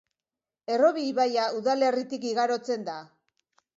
[0.75, 2.97] Errobi ibaia udalerritik igarotzen da.